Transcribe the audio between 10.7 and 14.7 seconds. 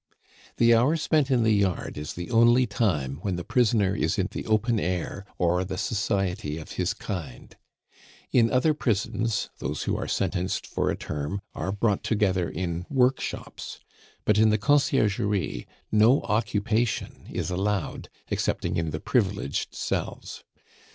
a term are brought together in workshops; but in the